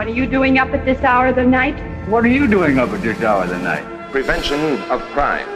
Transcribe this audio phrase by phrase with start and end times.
[0.00, 1.76] What are you doing up at this hour of the night?
[2.08, 3.84] What are you doing up at this hour of the night?
[4.10, 5.46] Prevention of crime.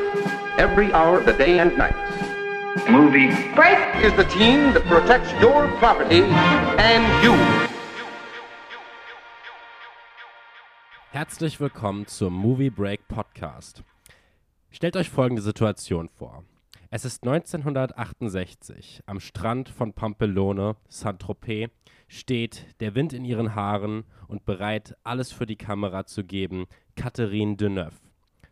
[0.58, 1.96] Every hour of the day and night.
[2.90, 3.28] Movie.
[3.54, 3.78] Break!
[4.04, 6.20] Is the team that protects your property
[6.76, 7.32] and you.
[11.12, 13.82] Herzlich willkommen zum Movie Break Podcast.
[14.70, 16.44] Stellt euch folgende Situation vor.
[16.96, 19.02] Es ist 1968.
[19.06, 21.68] Am Strand von Pampelone, Saint-Tropez,
[22.06, 27.56] steht, der Wind in ihren Haaren und bereit, alles für die Kamera zu geben, Catherine
[27.56, 27.96] Deneuve.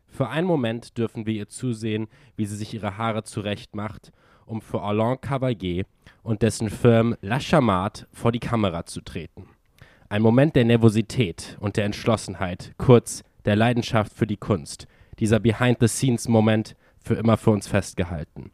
[0.09, 4.11] Für einen Moment dürfen wir ihr zusehen, wie sie sich ihre Haare zurechtmacht,
[4.45, 5.85] um für Alain Cavalier
[6.25, 9.47] und dessen Film La Chamade vor die Kamera zu treten.
[10.09, 14.89] Ein Moment der Nervosität und der Entschlossenheit, kurz der Leidenschaft für die Kunst.
[15.21, 18.51] Dieser Behind-the-Scenes-Moment für immer für uns festgehalten.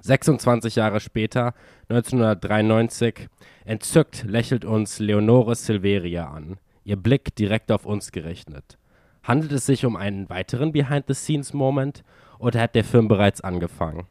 [0.00, 1.54] 26 Jahre später,
[1.88, 3.28] 1993,
[3.64, 8.78] entzückt lächelt uns Leonore Silveria an, ihr Blick direkt auf uns gerichtet.
[9.22, 12.02] Handelt es sich um einen weiteren Behind-the-Scenes-Moment
[12.38, 14.06] oder hat der Film bereits angefangen?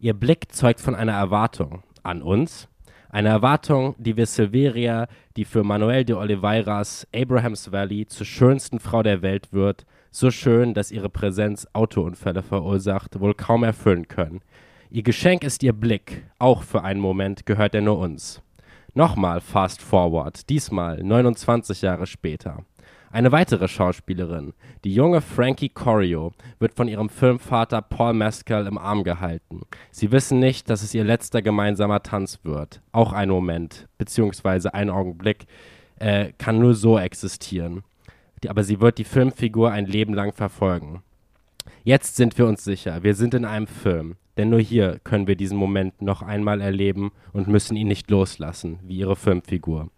[0.00, 2.68] Ihr Blick zeugt von einer Erwartung an uns,
[3.10, 9.02] eine Erwartung, die wir Silveria, die für Manuel de Oliveiras Abrahams Valley zur schönsten Frau
[9.02, 14.40] der Welt wird, so schön, dass ihre Präsenz Autounfälle verursacht, wohl kaum erfüllen können.
[14.90, 18.42] Ihr Geschenk ist ihr Blick, auch für einen Moment gehört er nur uns.
[18.94, 22.64] Nochmal Fast Forward, diesmal 29 Jahre später.
[23.10, 24.52] Eine weitere Schauspielerin,
[24.84, 29.62] die junge Frankie Corio, wird von ihrem Filmvater Paul Mescal im Arm gehalten.
[29.90, 32.80] Sie wissen nicht, dass es ihr letzter gemeinsamer Tanz wird.
[32.92, 35.46] Auch ein Moment, beziehungsweise ein Augenblick,
[35.98, 37.84] äh, kann nur so existieren.
[38.42, 41.02] Die, aber sie wird die Filmfigur ein Leben lang verfolgen.
[41.84, 44.16] Jetzt sind wir uns sicher, wir sind in einem Film.
[44.36, 48.78] Denn nur hier können wir diesen Moment noch einmal erleben und müssen ihn nicht loslassen,
[48.82, 49.90] wie ihre Filmfigur.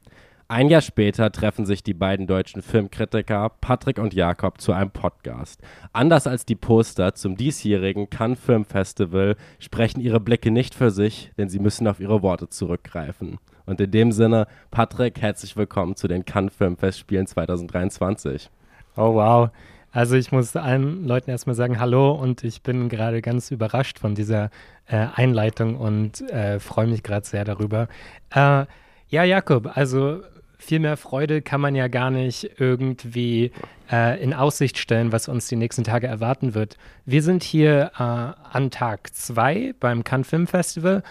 [0.50, 5.60] Ein Jahr später treffen sich die beiden deutschen Filmkritiker Patrick und Jakob zu einem Podcast.
[5.92, 11.32] Anders als die Poster zum diesjährigen Cannes Film Festival sprechen ihre Blicke nicht für sich,
[11.36, 13.38] denn sie müssen auf ihre Worte zurückgreifen.
[13.68, 18.48] Und in dem Sinne, Patrick, herzlich willkommen zu den Cannes Film Festspielen 2023.
[18.96, 19.50] Oh wow.
[19.92, 24.14] Also ich muss allen Leuten erstmal sagen Hallo und ich bin gerade ganz überrascht von
[24.14, 24.48] dieser
[24.86, 27.88] äh, Einleitung und äh, freue mich gerade sehr darüber.
[28.30, 28.64] Äh,
[29.10, 30.22] ja, Jakob, also
[30.56, 33.52] viel mehr Freude kann man ja gar nicht irgendwie
[33.92, 36.78] äh, in Aussicht stellen, was uns die nächsten Tage erwarten wird.
[37.04, 41.02] Wir sind hier äh, an Tag zwei beim Cannes Film Festival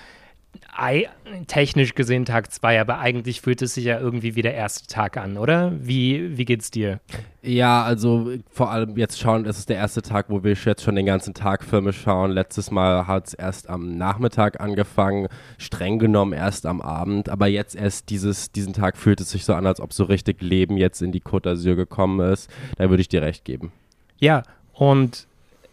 [1.48, 5.18] technisch gesehen Tag zwei, aber eigentlich fühlt es sich ja irgendwie wie der erste Tag
[5.18, 5.74] an, oder?
[5.80, 7.00] Wie, wie geht's dir?
[7.42, 10.96] Ja, also vor allem jetzt schauen, es ist der erste Tag, wo wir jetzt schon
[10.96, 12.32] den ganzen Tag Filme schauen.
[12.32, 17.76] Letztes Mal hat es erst am Nachmittag angefangen, streng genommen erst am Abend, aber jetzt
[17.76, 21.02] erst dieses, diesen Tag fühlt es sich so an, als ob so richtig Leben jetzt
[21.02, 22.50] in die Côte d'Azur gekommen ist.
[22.78, 23.72] Da würde ich dir recht geben.
[24.20, 25.28] Ja, und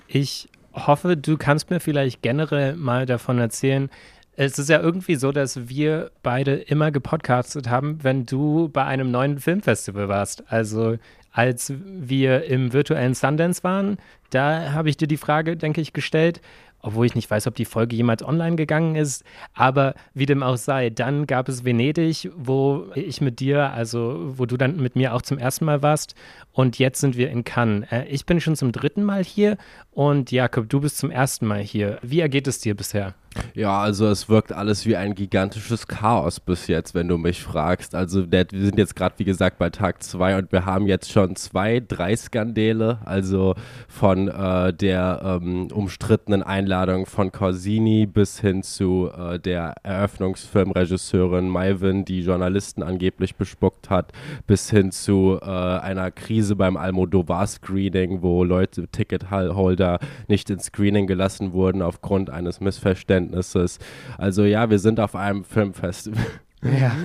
[0.07, 3.91] ich hoffe, du kannst mir vielleicht generell mal davon erzählen,
[4.37, 9.11] es ist ja irgendwie so, dass wir beide immer gepodcastet haben, wenn du bei einem
[9.11, 10.45] neuen Filmfestival warst.
[10.49, 10.97] Also
[11.33, 13.99] als wir im virtuellen Sundance waren,
[14.31, 16.41] da habe ich dir die Frage, denke ich, gestellt,
[16.81, 19.25] obwohl ich nicht weiß, ob die Folge jemals online gegangen ist.
[19.55, 24.45] Aber wie dem auch sei, dann gab es Venedig, wo ich mit dir, also wo
[24.45, 26.15] du dann mit mir auch zum ersten Mal warst.
[26.53, 27.91] Und jetzt sind wir in Cannes.
[27.91, 29.57] Äh, ich bin schon zum dritten Mal hier
[29.93, 31.99] und Jakob, du bist zum ersten Mal hier.
[32.03, 33.15] Wie ergeht es dir bisher?
[33.55, 37.95] Ja, also es wirkt alles wie ein gigantisches Chaos bis jetzt, wenn du mich fragst.
[37.95, 41.37] Also wir sind jetzt gerade, wie gesagt, bei Tag zwei und wir haben jetzt schon
[41.37, 42.99] zwei, drei Skandale.
[43.05, 43.55] Also
[43.89, 52.05] von äh, der ähm, umstrittenen Einladung von Corsini bis hin zu äh, der Eröffnungsfilmregisseurin Maivin,
[52.05, 54.13] die Journalisten angeblich bespuckt hat,
[54.47, 61.53] bis hin zu äh, einer Krise beim Almodovar-Screening, wo Leute, Ticketholder nicht ins Screening gelassen
[61.53, 63.79] wurden aufgrund eines Missverständnisses Verständnisses.
[64.19, 66.25] Also ja, wir sind auf einem Filmfestival.
[66.63, 66.97] Ja,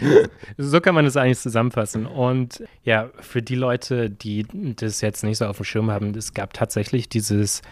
[0.58, 2.06] so kann man es eigentlich zusammenfassen.
[2.06, 4.44] Und ja, für die Leute, die
[4.76, 7.62] das jetzt nicht so auf dem Schirm haben, es gab tatsächlich dieses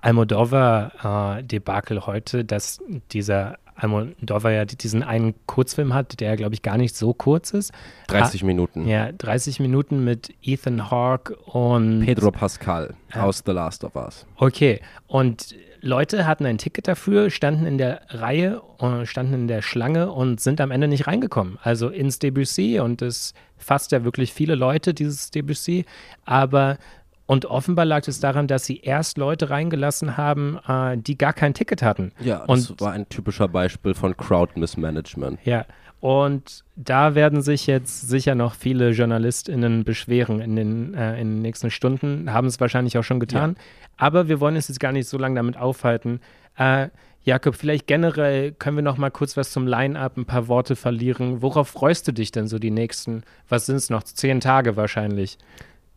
[0.00, 2.80] Almodovar-Debakel äh, heute, dass
[3.10, 7.72] dieser Almodovar ja diesen einen Kurzfilm hat, der, glaube ich, gar nicht so kurz ist.
[8.08, 8.86] 30 ah, Minuten.
[8.86, 14.26] Ja, 30 Minuten mit Ethan Hawke und Pedro Pascal äh, aus The Last of Us.
[14.36, 19.62] Okay, und Leute hatten ein Ticket dafür, standen in der Reihe, äh, standen in der
[19.62, 21.58] Schlange und sind am Ende nicht reingekommen.
[21.62, 25.86] Also ins Debussy und es fasst ja wirklich viele Leute, dieses Debussy.
[26.24, 26.78] Aber
[27.30, 31.54] Und offenbar lag es daran, dass sie erst Leute reingelassen haben, äh, die gar kein
[31.54, 32.10] Ticket hatten.
[32.18, 35.38] Ja, und, das war ein typischer Beispiel von Crowd Mismanagement.
[35.44, 35.64] Ja,
[36.00, 41.42] und da werden sich jetzt sicher noch viele JournalistInnen beschweren in den, äh, in den
[41.42, 43.54] nächsten Stunden, haben es wahrscheinlich auch schon getan.
[43.56, 43.64] Ja.
[43.96, 46.18] Aber wir wollen uns jetzt gar nicht so lange damit aufhalten.
[46.56, 46.88] Äh,
[47.22, 51.42] Jakob, vielleicht generell können wir noch mal kurz was zum Line-Up, ein paar Worte verlieren.
[51.42, 55.38] Worauf freust du dich denn so die nächsten, was sind es noch, zehn Tage wahrscheinlich?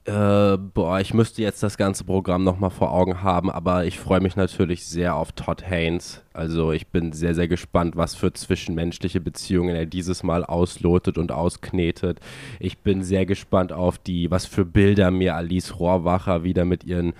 [0.05, 4.19] Äh, boah, ich müsste jetzt das ganze Programm nochmal vor Augen haben, aber ich freue
[4.19, 6.21] mich natürlich sehr auf Todd Haynes.
[6.33, 11.31] Also ich bin sehr, sehr gespannt, was für zwischenmenschliche Beziehungen er dieses Mal auslotet und
[11.31, 12.19] ausknetet.
[12.59, 17.13] Ich bin sehr gespannt auf die, was für Bilder mir Alice Rohrwacher wieder mit ihren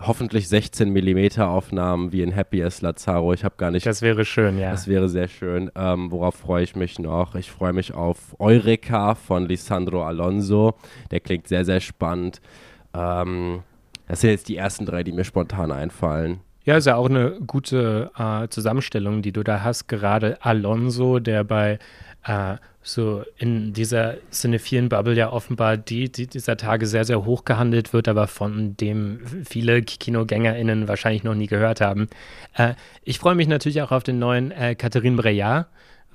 [0.00, 3.32] hoffentlich 16 mm Aufnahmen wie in Happy as Lazaro.
[3.32, 3.86] Ich habe gar nicht.
[3.86, 4.70] Das wäre schön, ja.
[4.70, 5.70] Das wäre sehr schön.
[5.74, 7.34] Ähm, worauf freue ich mich noch?
[7.34, 10.74] Ich freue mich auf Eureka von Lisandro Alonso.
[11.10, 12.40] Der klingt sehr, sehr spannend.
[12.94, 13.62] Ähm,
[14.08, 16.40] das sind jetzt die ersten drei, die mir spontan einfallen.
[16.64, 19.88] Ja, ist ja auch eine gute äh, Zusammenstellung, die du da hast.
[19.88, 21.78] Gerade Alonso, der bei
[22.24, 27.44] äh, so in dieser cinephilen Bubble ja offenbar die, die, dieser Tage sehr, sehr hoch
[27.44, 32.08] gehandelt wird, aber von dem viele KinogängerInnen wahrscheinlich noch nie gehört haben.
[32.54, 32.74] Äh,
[33.04, 35.66] ich freue mich natürlich auch auf den neuen äh, Catherine Breillat,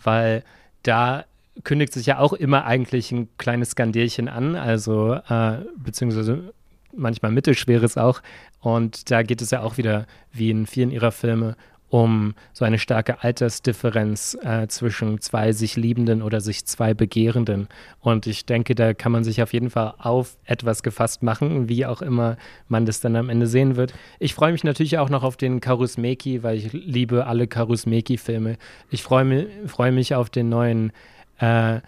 [0.04, 0.44] weil
[0.84, 1.26] da
[1.64, 6.54] kündigt sich ja auch immer eigentlich ein kleines Skandierchen an, also äh, beziehungsweise
[6.94, 8.22] manchmal mittelschweres auch.
[8.60, 11.56] Und da geht es ja auch wieder, wie in vielen ihrer Filme,
[11.90, 17.68] um so eine starke Altersdifferenz äh, zwischen zwei sich Liebenden oder sich zwei Begehrenden.
[18.00, 21.86] Und ich denke, da kann man sich auf jeden Fall auf etwas gefasst machen, wie
[21.86, 22.38] auch immer
[22.68, 23.94] man das dann am Ende sehen wird.
[24.20, 28.58] Ich freue mich natürlich auch noch auf den Karusmeki, weil ich liebe alle Karusmeki-Filme.
[28.90, 29.48] Ich freue mich,
[29.78, 30.92] mich auf den neuen
[31.40, 31.80] äh,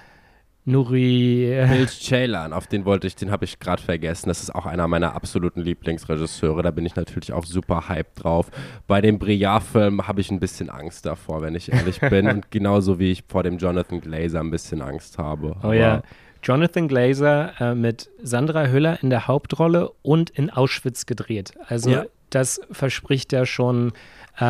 [0.67, 1.51] Nuri.
[1.51, 4.27] Äh, Milch Ceylan, auf den wollte ich, den habe ich gerade vergessen.
[4.27, 6.61] Das ist auch einer meiner absoluten Lieblingsregisseure.
[6.61, 8.51] Da bin ich natürlich auch super hyped drauf.
[8.85, 12.27] Bei dem Briard-Film habe ich ein bisschen Angst davor, wenn ich ehrlich bin.
[12.31, 15.55] Und genauso wie ich vor dem Jonathan Glazer ein bisschen Angst habe.
[15.55, 16.03] Oh Aber ja.
[16.43, 21.53] Jonathan Glazer äh, mit Sandra Hüller in der Hauptrolle und in Auschwitz gedreht.
[21.67, 22.05] Also ja.
[22.29, 23.93] das verspricht ja schon
[24.37, 24.43] äh,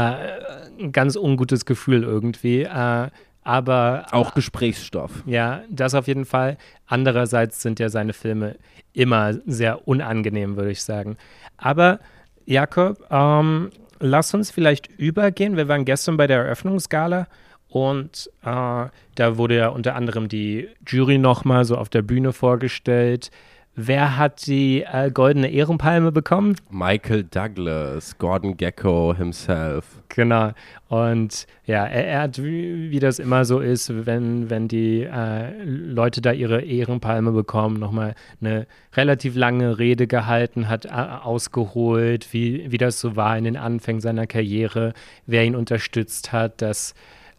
[0.79, 2.63] ein ganz ungutes Gefühl irgendwie.
[2.63, 3.09] Äh,
[3.47, 5.23] aber auch Gesprächsstoff.
[5.25, 6.57] Ja, das auf jeden Fall.
[6.85, 8.57] Andererseits sind ja seine Filme
[8.91, 11.15] immer sehr unangenehm, würde ich sagen.
[11.55, 11.99] Aber
[12.45, 13.69] Jakob, ähm,
[14.01, 15.55] lass uns vielleicht übergehen.
[15.55, 17.27] Wir waren gestern bei der Eröffnungsgala
[17.69, 23.31] und äh, da wurde ja unter anderem die Jury nochmal so auf der Bühne vorgestellt.
[23.79, 26.55] Wer hat die äh, goldene Ehrenpalme bekommen?
[26.71, 30.01] Michael Douglas, Gordon Gecko himself.
[30.09, 30.53] Genau.
[30.87, 35.63] Und ja, er, er hat, wie, wie, das immer so ist, wenn, wenn die äh,
[35.63, 38.65] Leute da ihre Ehrenpalme bekommen, nochmal eine
[38.95, 44.01] relativ lange Rede gehalten, hat äh, ausgeholt, wie, wie das so war in den Anfängen
[44.01, 44.93] seiner Karriere,
[45.27, 46.95] wer ihn unterstützt hat, dass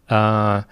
[0.06, 0.62] äh,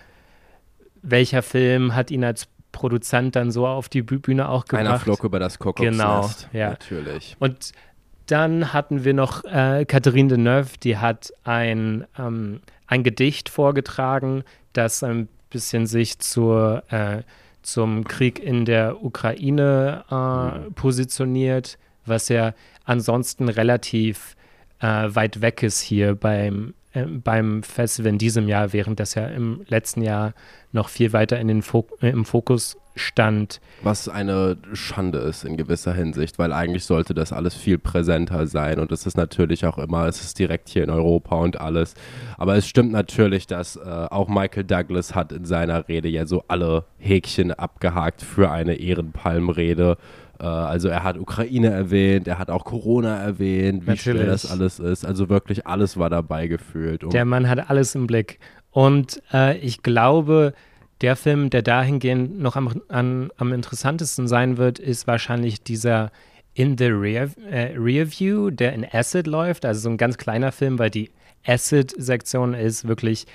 [1.03, 2.47] welcher Film hat ihn als
[2.77, 4.87] Produzent dann so auf die Bühne auch gebracht.
[4.87, 5.99] Einer flog über das Kuckucksnest.
[5.99, 6.71] Genau, ja.
[6.71, 7.35] Natürlich.
[7.39, 7.73] Und
[8.27, 14.45] dann hatten wir noch äh, Catherine Deneuve, die hat ein, ähm, ein Gedicht vorgetragen,
[14.75, 17.23] das ein bisschen sich zur, äh,
[17.63, 20.15] zum Krieg in der Ukraine äh,
[20.59, 20.75] mhm.
[20.75, 22.53] positioniert, was ja
[22.85, 24.37] ansonsten relativ
[24.81, 29.27] äh, weit weg ist hier beim, äh, beim Festival in diesem Jahr, während das ja
[29.27, 30.33] im letzten Jahr
[30.73, 33.61] noch viel weiter in den Fok äh, im Fokus stand.
[33.83, 38.79] Was eine Schande ist in gewisser Hinsicht, weil eigentlich sollte das alles viel präsenter sein
[38.81, 41.95] und es ist natürlich auch immer, es ist direkt hier in Europa und alles.
[42.39, 46.45] Aber es stimmt natürlich, dass äh, auch Michael Douglas hat in seiner Rede ja so
[46.49, 49.99] alle Häkchen abgehakt für eine Ehrenpalmrede.
[50.45, 54.21] Also er hat Ukraine erwähnt, er hat auch Corona erwähnt, wie Natürlich.
[54.21, 55.05] schwer das alles ist.
[55.05, 57.05] Also wirklich alles war dabei gefühlt.
[57.05, 58.39] Um Der Mann hat alles im Blick.
[58.71, 60.53] Und äh, ich glaube,
[61.01, 66.11] der Film, der dahingehend noch am, an, am interessantesten sein wird, ist wahrscheinlich dieser
[66.55, 69.65] In the Rear, äh, Rear View, der in Acid läuft.
[69.65, 71.11] Also so ein ganz kleiner Film, weil die
[71.47, 73.27] Acid-Sektion ist wirklich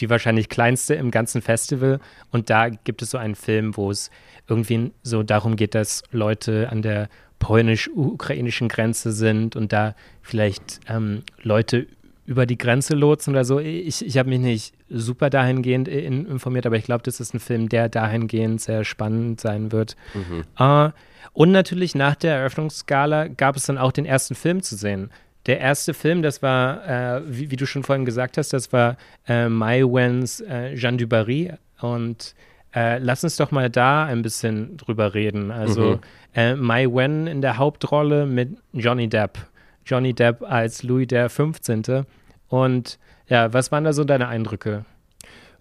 [0.00, 2.00] die wahrscheinlich kleinste im ganzen Festival.
[2.30, 4.10] Und da gibt es so einen Film, wo es
[4.48, 11.22] irgendwie so darum geht, dass Leute an der polnisch-ukrainischen Grenze sind und da vielleicht ähm,
[11.42, 11.86] Leute
[12.26, 13.58] über die Grenze lotsen oder so.
[13.58, 17.70] Ich, ich habe mich nicht super dahingehend informiert, aber ich glaube, das ist ein Film,
[17.70, 19.96] der dahingehend sehr spannend sein wird.
[20.12, 20.44] Mhm.
[20.60, 20.90] Uh,
[21.32, 25.10] und natürlich nach der Eröffnungsskala gab es dann auch den ersten Film zu sehen.
[25.48, 28.96] Der erste Film, das war, äh, wie, wie, du schon vorhin gesagt hast, das war
[29.26, 32.34] äh, Mai Wens äh, Jean du Barry und
[32.74, 35.50] Äh, lass uns doch mal da ein bisschen drüber reden.
[35.50, 36.00] Also Mhm.
[36.34, 39.38] äh, Mai Wen in der Hauptrolle mit Johnny Depp.
[39.86, 42.04] Johnny Depp als Louis der 15.
[42.48, 44.84] Und ja, was waren da so deine Eindrücke?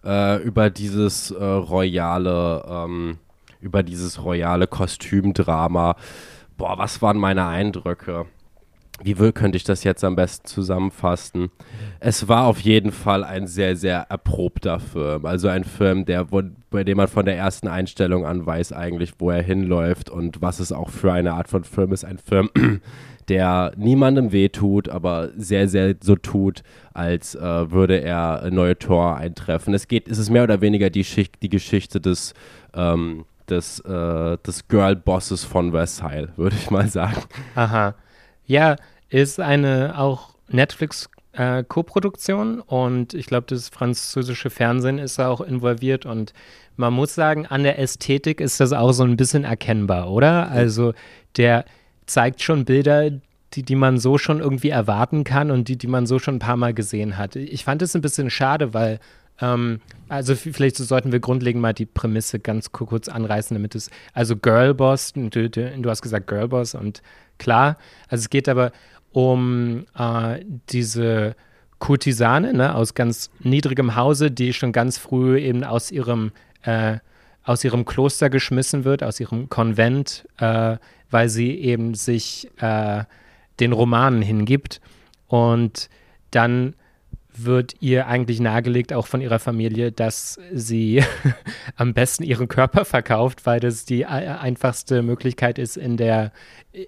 [0.04, 3.18] äh, über dieses äh, royale, ähm,
[3.62, 5.96] über dieses royale Kostümdrama.
[6.58, 8.26] Boah, was waren meine Eindrücke?
[9.04, 11.50] Wie will, könnte ich das jetzt am besten zusammenfassen?
[12.00, 15.26] Es war auf jeden Fall ein sehr, sehr erprobter Film.
[15.26, 19.14] Also ein Film, der, wo, bei dem man von der ersten Einstellung an weiß eigentlich,
[19.20, 22.06] wo er hinläuft und was es auch für eine Art von Film ist.
[22.06, 22.50] Ein Film,
[23.30, 26.64] der niemandem wehtut, aber sehr, sehr so tut,
[26.94, 29.74] als äh, würde er neue Tor eintreffen.
[29.76, 32.34] Es geht, es ist mehr oder weniger die, Schicht, die Geschichte des,
[32.74, 37.22] ähm, des, äh, des Girl-Bosses von Versailles, würde ich mal sagen.
[37.54, 37.94] Aha.
[38.48, 38.78] Ja,
[39.10, 45.42] ist eine auch Netflix äh, Co-Produktion und ich glaube, das französische Fernsehen ist da auch
[45.42, 46.34] involviert und
[46.78, 50.50] man muss sagen, an der Ästhetik ist das auch so ein bisschen erkennbar, oder?
[50.50, 50.94] Also
[51.36, 51.66] der
[52.06, 53.12] zeigt schon Bilder,
[53.54, 56.40] die, die man so schon irgendwie erwarten kann und die, die man so schon ein
[56.40, 57.36] paar Mal gesehen hat.
[57.36, 59.00] Ich fand es ein bisschen schade, weil
[59.42, 63.76] ähm, also vielleicht so sollten wir grundlegend mal die Prämisse ganz ku- kurz anreißen, damit
[63.76, 67.02] es, also Girlboss, du, du, du hast gesagt Girlboss und
[67.38, 67.78] klar,
[68.08, 68.72] also es geht aber
[69.12, 71.36] um äh, diese
[71.80, 76.32] Kurtisane ne, aus ganz niedrigem Hause, die schon ganz früh eben aus ihrem,
[76.64, 76.98] äh,
[77.44, 80.78] aus ihrem Kloster geschmissen wird, aus ihrem Konvent, äh,
[81.12, 83.04] weil sie eben sich äh,
[83.60, 84.82] den Romanen hingibt.
[85.28, 85.90] Und
[86.32, 86.76] dann
[87.46, 91.04] wird ihr eigentlich nahegelegt, auch von ihrer Familie, dass sie
[91.76, 96.32] am besten ihren Körper verkauft, weil das die ei- einfachste Möglichkeit ist, in der,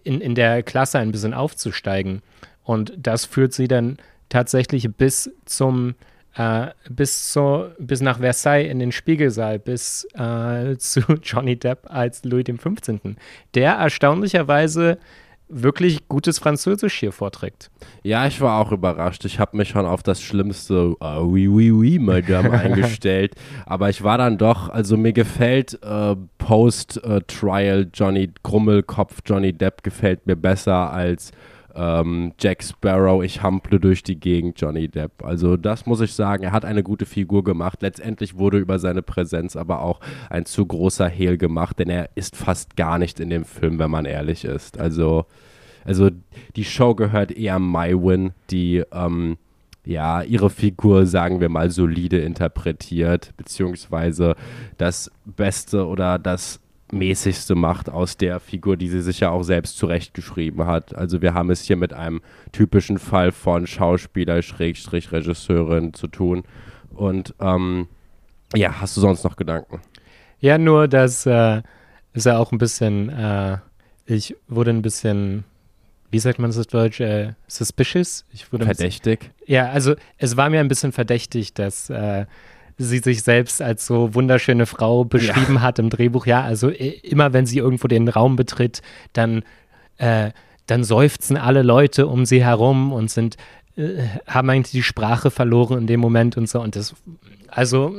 [0.04, 2.22] in, in der Klasse ein bisschen aufzusteigen.
[2.64, 3.98] Und das führt sie dann
[4.30, 5.96] tatsächlich bis zum
[6.36, 12.24] äh, bis, zu, bis nach Versailles in den Spiegelsaal, bis äh, zu Johnny Depp als
[12.24, 13.00] Louis XV.,
[13.56, 15.00] der erstaunlicherweise
[15.50, 17.72] wirklich gutes Französisch hier vorträgt.
[18.04, 19.26] Ja, ich war auch überrascht.
[19.26, 23.36] Ich habe mich schon auf das schlimmste uh, oui, oui, oui, Madame eingestellt.
[23.66, 30.28] Aber ich war dann doch, also mir gefällt äh, Post-Trial Johnny Grummelkopf Johnny Depp gefällt
[30.28, 31.32] mir besser als
[31.76, 33.24] ähm, Jack Sparrow.
[33.24, 35.24] Ich hample durch die Gegend Johnny Depp.
[35.24, 36.44] Also das muss ich sagen.
[36.44, 37.82] Er hat eine gute Figur gemacht.
[37.82, 40.00] Letztendlich wurde über seine Präsenz aber auch
[40.30, 43.92] ein zu großer Hehl gemacht, denn er ist fast gar nicht in dem Film, wenn
[43.92, 44.80] man ehrlich ist.
[44.80, 45.26] Also
[45.86, 46.10] also
[46.56, 49.38] die Show gehört eher Mywin, die ähm,
[49.86, 54.36] ja ihre Figur, sagen wir mal, solide interpretiert, beziehungsweise
[54.78, 56.60] das Beste oder das
[56.92, 60.96] mäßigste macht aus der Figur, die sie sich ja auch selbst zurechtgeschrieben hat.
[60.96, 66.44] Also wir haben es hier mit einem typischen Fall von Schauspieler, Schrägstrich, Regisseurin zu tun.
[66.94, 67.88] Und ähm,
[68.56, 69.82] ja, hast du sonst noch Gedanken?
[70.40, 71.62] Ja, nur, dass äh,
[72.14, 73.58] ist ja auch ein bisschen, äh,
[74.06, 75.44] ich wurde ein bisschen,
[76.12, 78.26] wie sagt man das auf Deutsch, äh, suspicious?
[78.34, 79.32] Ich wurde ein bisschen- Verdächtig?
[79.46, 82.26] Ja, also es war mir ein bisschen verdächtig, dass äh,
[82.82, 86.26] sie sich selbst als so wunderschöne Frau beschrieben hat im Drehbuch.
[86.26, 88.82] Ja, also i- immer wenn sie irgendwo den Raum betritt,
[89.14, 89.44] dann,
[89.98, 90.32] äh,
[90.66, 93.36] dann seufzen alle Leute um sie herum und sind,
[93.76, 96.62] äh, haben eigentlich die Sprache verloren in dem Moment und so.
[96.62, 96.96] Und das,
[97.50, 97.94] also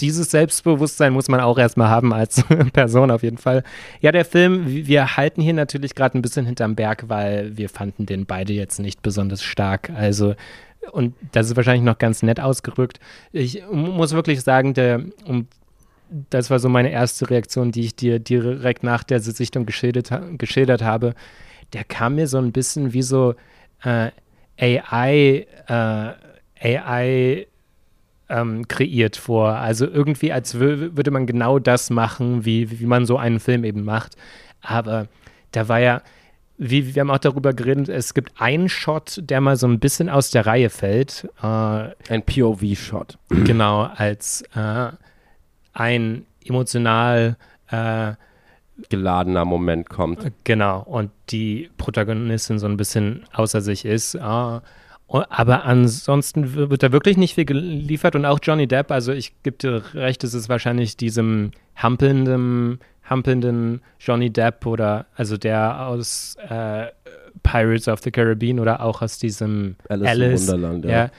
[0.00, 2.44] dieses Selbstbewusstsein muss man auch erstmal haben als
[2.74, 3.62] Person auf jeden Fall.
[4.00, 8.04] Ja, der Film, wir halten hier natürlich gerade ein bisschen hinterm Berg, weil wir fanden
[8.06, 9.90] den beide jetzt nicht besonders stark.
[9.96, 10.34] Also,
[10.92, 13.00] und das ist wahrscheinlich noch ganz nett ausgerückt.
[13.32, 15.48] Ich muss wirklich sagen, der, um,
[16.30, 20.82] das war so meine erste Reaktion, die ich dir direkt nach der Sichtung geschildert, geschildert
[20.82, 21.14] habe.
[21.72, 23.34] Der kam mir so ein bisschen wie so
[23.82, 24.10] äh,
[24.58, 27.46] AI, äh, AI
[28.28, 29.56] ähm, kreiert vor.
[29.56, 33.84] Also irgendwie, als würde man genau das machen, wie, wie man so einen Film eben
[33.84, 34.16] macht.
[34.62, 35.08] Aber
[35.52, 36.02] da war ja,
[36.58, 40.08] wie, wir haben auch darüber geredet, es gibt einen Shot, der mal so ein bisschen
[40.08, 41.28] aus der Reihe fällt.
[41.42, 43.18] Äh, Ein POV-Shot.
[43.28, 44.88] genau, als äh,
[45.72, 47.36] ein emotional
[47.70, 48.12] äh,
[48.90, 50.30] Geladener Moment kommt.
[50.44, 54.14] Genau, und die Protagonistin so ein bisschen außer sich ist.
[54.16, 54.60] O-
[55.08, 59.56] aber ansonsten wird da wirklich nicht viel geliefert und auch Johnny Depp, also ich gebe
[59.56, 66.86] dir recht, es ist wahrscheinlich diesem hampelnden, hampelnden Johnny Depp oder also der aus äh,
[67.42, 70.90] Pirates of the Caribbean oder auch aus diesem Alice im Wunderland, ja.
[70.90, 71.10] ja.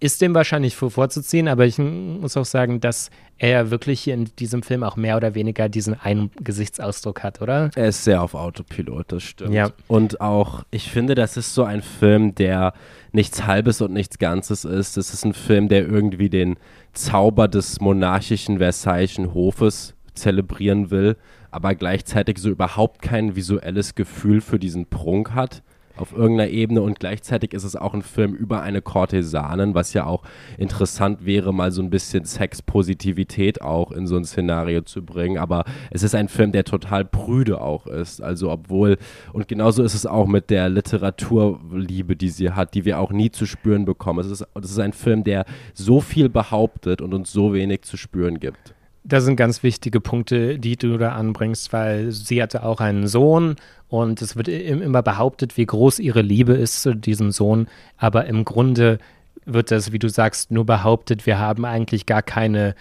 [0.00, 4.62] ist dem wahrscheinlich vorzuziehen, aber ich muss auch sagen, dass er wirklich hier in diesem
[4.62, 7.70] Film auch mehr oder weniger diesen einen Gesichtsausdruck hat, oder?
[7.74, 9.52] Er ist sehr auf Autopilot, das stimmt.
[9.52, 9.70] Ja.
[9.88, 12.74] Und auch, ich finde, das ist so ein Film, der
[13.12, 14.96] nichts Halbes und nichts Ganzes ist.
[14.96, 16.56] Das ist ein Film, der irgendwie den
[16.92, 21.16] Zauber des monarchischen Versaillesen Hofes zelebrieren will,
[21.54, 25.62] aber gleichzeitig so überhaupt kein visuelles Gefühl für diesen Prunk hat
[25.96, 30.06] auf irgendeiner Ebene und gleichzeitig ist es auch ein Film über eine Kortesanin, was ja
[30.06, 30.24] auch
[30.58, 35.64] interessant wäre, mal so ein bisschen Sexpositivität auch in so ein Szenario zu bringen, aber
[35.92, 38.96] es ist ein Film, der total prüde auch ist, also obwohl,
[39.32, 43.30] und genauso ist es auch mit der Literaturliebe, die sie hat, die wir auch nie
[43.30, 44.18] zu spüren bekommen.
[44.18, 45.44] Es ist, es ist ein Film, der
[45.74, 48.74] so viel behauptet und uns so wenig zu spüren gibt.
[49.06, 53.56] Das sind ganz wichtige Punkte, die du da anbringst, weil sie hatte auch einen Sohn
[53.88, 57.68] und es wird immer behauptet, wie groß ihre Liebe ist zu diesem Sohn.
[57.98, 58.98] Aber im Grunde
[59.44, 62.74] wird das, wie du sagst, nur behauptet, wir haben eigentlich gar keine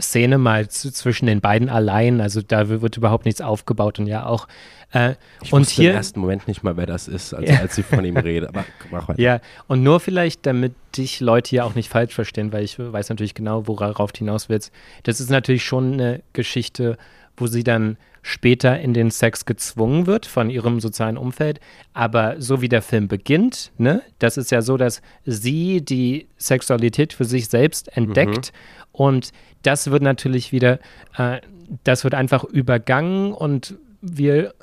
[0.00, 2.20] Szene mal zwischen den beiden allein.
[2.20, 4.48] Also da wird überhaupt nichts aufgebaut und ja auch.
[4.92, 7.58] Äh, Ich und wusste hier, im ersten Moment nicht mal, wer das ist, als, Ja.
[7.60, 8.48] als sie von ihm redet.
[8.48, 9.20] Aber mach weiter.
[9.20, 13.08] Ja, und nur vielleicht, damit dich Leute hier auch nicht falsch verstehen, weil ich weiß
[13.08, 14.72] natürlich genau, worauf hinaus willst.
[15.04, 16.96] Das ist natürlich schon eine Geschichte,
[17.36, 21.60] wo sie dann später in den Sex gezwungen wird von ihrem sozialen Umfeld.
[21.92, 27.12] Aber so wie der Film beginnt, ne, das ist ja so, dass sie die Sexualität
[27.12, 28.52] für sich selbst entdeckt
[28.92, 30.78] und das wird natürlich wieder,
[31.16, 31.40] äh,
[31.84, 34.54] das wird einfach übergangen und wir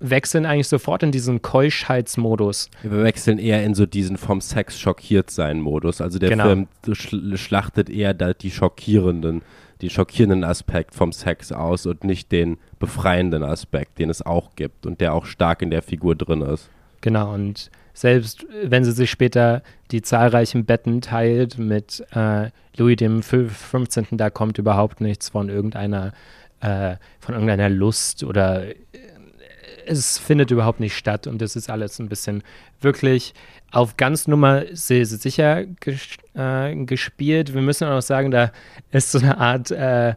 [0.00, 2.68] wechseln eigentlich sofort in diesen Keuschheitsmodus.
[2.82, 6.00] Wir wechseln eher in so diesen vom Sex schockiert sein Modus.
[6.00, 6.44] Also der Genau.
[6.44, 9.42] Film schl schlachtet eher die schockierenden,
[9.84, 14.86] den schockierenden Aspekt vom Sex aus und nicht den befreienden Aspekt, den es auch gibt
[14.86, 16.70] und der auch stark in der Figur drin ist.
[17.00, 23.20] Genau, und selbst wenn sie sich später die zahlreichen Betten teilt mit äh, Louis dem
[23.20, 26.12] Fü- 15., da kommt überhaupt nichts von irgendeiner,
[26.60, 28.74] äh, von irgendeiner Lust oder äh,
[29.86, 32.42] es findet überhaupt nicht statt und das ist alles ein bisschen
[32.80, 33.34] wirklich
[33.74, 36.00] auf ganz Nummer si- sicher ges
[36.34, 37.54] äh, gespielt.
[37.54, 38.52] Wir müssen auch sagen, da
[38.90, 40.14] ist so eine Art äh,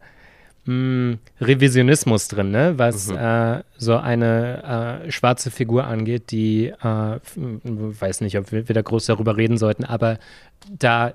[0.66, 2.74] mh, Revisionismus drin, ne?
[2.78, 8.76] was äh, so eine äh, schwarze Figur angeht, die, äh, weiß nicht, ob wir, wir
[8.76, 10.20] da groß darüber reden sollten, aber
[10.78, 11.14] da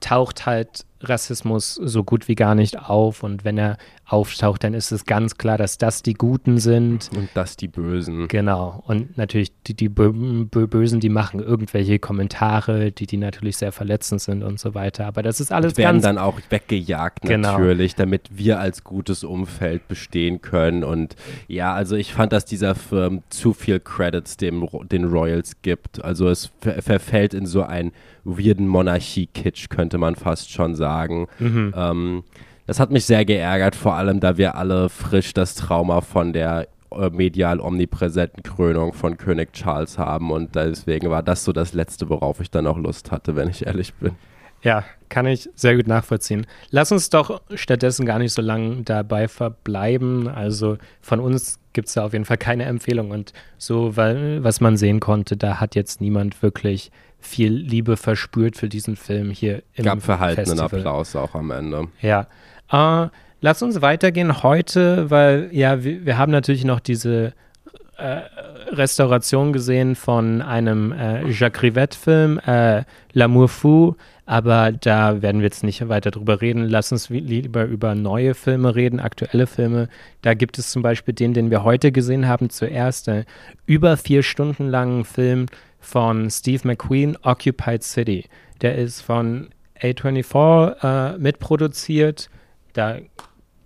[0.00, 4.92] taucht halt Rassismus so gut wie gar nicht auf und wenn er auftaucht, dann ist
[4.92, 7.10] es ganz klar, dass das die Guten sind.
[7.16, 8.28] Und das die Bösen.
[8.28, 8.82] Genau.
[8.86, 13.72] Und natürlich die, die Bö Bö Bösen, die machen irgendwelche Kommentare, die, die natürlich sehr
[13.72, 15.06] verletzend sind und so weiter.
[15.06, 17.52] Aber das ist alles Und werden ganz dann auch weggejagt Genau.
[17.52, 20.84] natürlich, damit wir als gutes Umfeld bestehen können.
[20.84, 21.16] Und
[21.48, 26.04] ja, also ich fand, dass dieser Film zu viel Credits dem, den Royals gibt.
[26.04, 27.92] Also es ver verfällt in so einen
[28.24, 30.93] weirden Monarchie-Kitsch, könnte man fast schon sagen.
[31.38, 31.74] Mhm.
[31.76, 32.24] Ähm,
[32.66, 36.68] das hat mich sehr geärgert, vor allem da wir alle frisch das Trauma von der
[36.92, 42.08] äh, medial omnipräsenten Krönung von König Charles haben und deswegen war das so das Letzte,
[42.08, 44.12] worauf ich dann auch Lust hatte, wenn ich ehrlich bin.
[44.62, 46.46] Ja, kann ich sehr gut nachvollziehen.
[46.70, 50.26] Lass uns doch stattdessen gar nicht so lange dabei verbleiben.
[50.26, 53.10] Also von uns gibt es da auf jeden Fall keine Empfehlung.
[53.10, 56.90] Und so, weil, was man sehen konnte, da hat jetzt niemand wirklich
[57.26, 60.80] viel Liebe verspürt für diesen Film hier im Gab verhaltenen Festival.
[60.80, 61.88] Applaus auch am Ende.
[62.00, 62.26] Ja.
[62.70, 63.08] Äh,
[63.40, 67.32] lass uns weitergehen heute, weil ja, wir, wir haben natürlich noch diese
[67.96, 68.20] äh,
[68.70, 72.82] Restauration gesehen von einem äh, Jacques Rivette-Film, äh,
[73.14, 76.66] L'amour fou, aber da werden wir jetzt nicht weiter drüber reden.
[76.66, 79.88] Lass uns lieber über neue Filme reden, aktuelle Filme.
[80.22, 83.24] Da gibt es zum Beispiel den, den wir heute gesehen haben, zuerst äh,
[83.66, 85.46] über vier Stunden langen Film
[85.78, 88.24] von Steve McQueen, Occupied City.
[88.62, 89.50] Der ist von
[89.82, 92.30] A24 äh, mitproduziert.
[92.72, 92.98] Da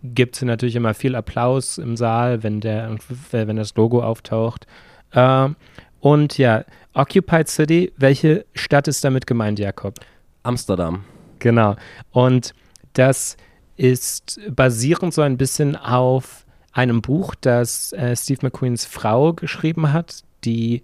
[0.02, 2.96] gibt es natürlich immer viel Applaus im Saal, wenn, der,
[3.30, 4.66] wenn das Logo auftaucht.
[5.12, 5.50] Äh,
[6.00, 9.94] und ja, Occupied City, welche Stadt ist damit gemeint, Jakob?
[10.48, 11.04] Amsterdam.
[11.38, 11.76] Genau.
[12.10, 12.54] Und
[12.94, 13.36] das
[13.76, 20.22] ist basierend so ein bisschen auf einem Buch, das äh, Steve McQueens Frau geschrieben hat,
[20.44, 20.82] die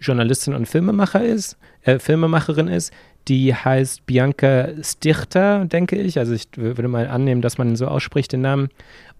[0.00, 2.92] Journalistin und Filmemacher ist, äh, Filmemacherin ist.
[3.28, 6.18] Die heißt Bianca Stichter, denke ich.
[6.18, 8.68] Also ich würde mal annehmen, dass man so ausspricht, den Namen.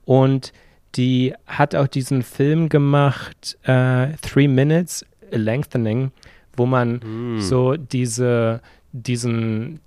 [0.04, 0.52] Und
[0.96, 6.11] die hat auch diesen Film gemacht, äh, Three Minutes a Lengthening,
[6.57, 8.61] wo man so diese,
[8.94, 9.80] diesen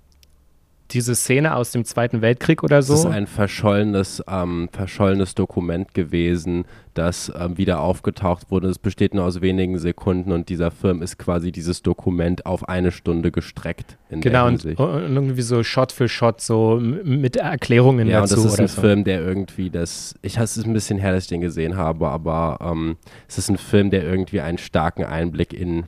[0.90, 2.94] diese Szene aus dem Zweiten Weltkrieg oder so?
[2.94, 8.68] Das ist ein verschollenes, ähm, verschollenes Dokument gewesen, das ähm, wieder aufgetaucht wurde.
[8.68, 12.90] Es besteht nur aus wenigen Sekunden und dieser Film ist quasi dieses Dokument auf eine
[12.90, 13.98] Stunde gestreckt.
[14.08, 18.34] genau, und, und, irgendwie so Shot für Shot, so mit Erklärungen ja, dazu.
[18.34, 18.80] Ja, und das ist ein so.
[18.80, 22.08] Film, der irgendwie das, ich es ist ein bisschen her, dass ich den gesehen habe,
[22.08, 22.96] aber ähm,
[23.28, 25.84] es ist ein Film, der irgendwie einen starken Einblick in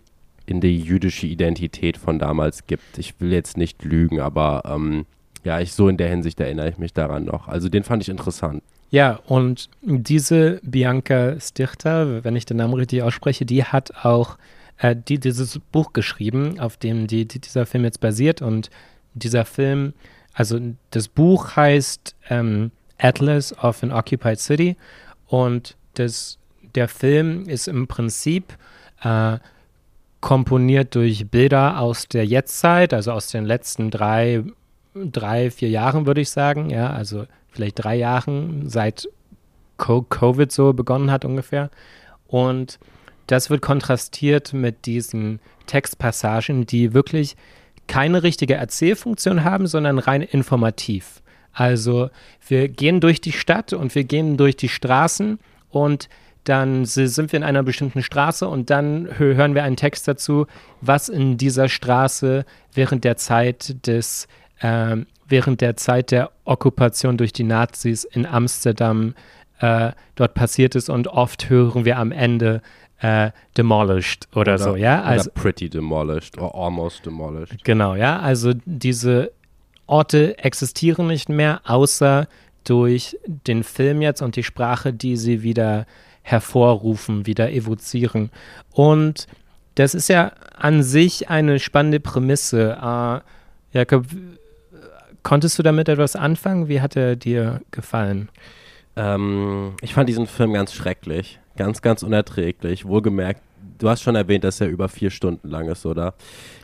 [0.51, 2.99] in die jüdische Identität von damals gibt.
[2.99, 5.07] Ich will jetzt nicht lügen, aber ähm,
[5.45, 7.49] ja, ich so in der Hinsicht erinnere ich mich daran noch.
[7.49, 8.63] Also den fand ich interessant.
[8.91, 14.37] Ja, und diese Bianca Stirter, wenn ich den Namen richtig ausspreche, die hat auch
[14.79, 18.43] äh, die, dieses Buch geschrieben, auf dem die, die, dieser Film jetzt basiert.
[18.43, 18.71] Und
[19.15, 19.93] dieser Film,
[20.33, 20.59] also
[20.91, 24.77] das Buch heißt ähm, Atlas of an Occupied City
[25.27, 26.39] und das,
[26.75, 28.57] der Film ist im Prinzip
[29.03, 29.39] äh,
[30.21, 34.45] komponiert durch Bilder aus der Jetztzeit, also aus den letzten drei,
[34.95, 36.71] drei, vier Jahren, würde ich sagen.
[36.71, 39.09] Ja, also vielleicht drei Jahren, seit
[39.79, 41.71] Covid so begonnen hat ungefähr.
[42.27, 42.79] Und
[43.27, 47.37] das wird kontrastiert mit diesen Textpassagen, die wirklich
[47.87, 51.23] keine richtige Erzählfunktion haben, sondern rein informativ.
[51.53, 52.11] Also
[52.47, 55.39] wir gehen durch die Stadt und wir gehen durch die Straßen
[55.71, 56.09] und
[56.45, 60.47] dann sind wir in einer bestimmten Straße und dann hören wir einen Text dazu,
[60.81, 64.27] was in dieser Straße während der Zeit des,
[64.61, 64.97] äh,
[65.29, 69.15] während der Zeit der Okkupation durch die Nazis in Amsterdam
[69.61, 72.63] äh, dort passiert ist und oft hören wir am Ende
[73.01, 75.03] äh, demolished oder, oder, so, ja.
[75.03, 77.65] Also, oder pretty demolished or almost demolished.
[77.65, 78.19] Genau, ja.
[78.19, 79.33] Also diese
[79.87, 82.29] Orte existieren nicht mehr, außer
[82.65, 85.87] durch den Film jetzt und die Sprache, die sie wieder
[86.23, 88.31] hervorrufen, wieder evozieren.
[88.73, 89.27] Und
[89.75, 92.77] das ist ja an sich eine spannende Prämisse.
[92.81, 94.07] Äh, Jakob,
[95.23, 96.69] konntest du damit etwas anfangen?
[96.69, 98.29] Wie hat er dir gefallen?
[98.97, 102.85] Ähm, ich fand diesen Film ganz schrecklich, ganz, ganz unerträglich.
[102.85, 103.41] Wohlgemerkt,
[103.79, 106.15] du hast schon erwähnt, dass er über vier Stunden lang ist, oder?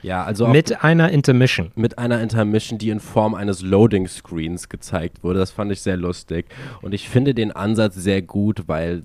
[0.03, 1.71] Ja, also mit einer Intermission.
[1.75, 5.39] Mit einer Intermission, die in Form eines Loading Screens gezeigt wurde.
[5.39, 6.47] Das fand ich sehr lustig
[6.83, 9.05] und ich finde den Ansatz sehr gut, weil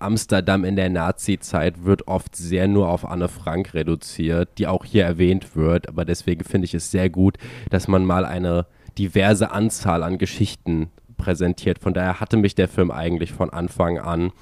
[0.00, 5.04] Amsterdam in der Nazi-Zeit wird oft sehr nur auf Anne Frank reduziert, die auch hier
[5.04, 5.88] erwähnt wird.
[5.88, 7.36] Aber deswegen finde ich es sehr gut,
[7.70, 8.66] dass man mal eine
[8.98, 11.78] diverse Anzahl an Geschichten präsentiert.
[11.78, 14.32] Von daher hatte mich der Film eigentlich von Anfang an.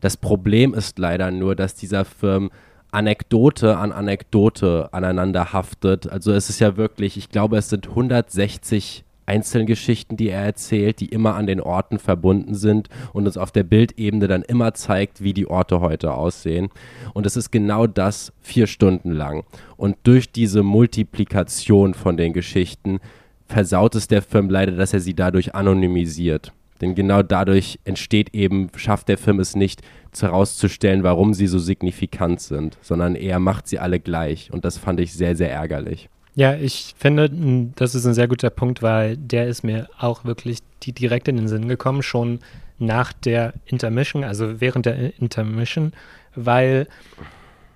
[0.00, 2.50] Das Problem ist leider nur, dass dieser Film
[2.92, 6.08] Anekdote an Anekdote aneinander haftet.
[6.08, 11.06] Also es ist ja wirklich, ich glaube, es sind 160 Einzelgeschichten, die er erzählt, die
[11.06, 15.34] immer an den Orten verbunden sind und uns auf der Bildebene dann immer zeigt, wie
[15.34, 16.68] die Orte heute aussehen.
[17.12, 19.44] Und es ist genau das vier Stunden lang.
[19.76, 23.00] Und durch diese Multiplikation von den Geschichten
[23.46, 26.52] versaut es der Film leider, dass er sie dadurch anonymisiert.
[26.80, 29.82] Denn genau dadurch entsteht eben, schafft der Film es nicht
[30.18, 34.50] herauszustellen, warum sie so signifikant sind, sondern er macht sie alle gleich.
[34.52, 36.08] Und das fand ich sehr, sehr ärgerlich.
[36.36, 37.30] Ja, ich finde,
[37.76, 41.38] das ist ein sehr guter Punkt, weil der ist mir auch wirklich die, direkt in
[41.38, 42.40] den Sinn gekommen, schon
[42.78, 45.94] nach der Intermission, also während der Intermission,
[46.34, 46.88] weil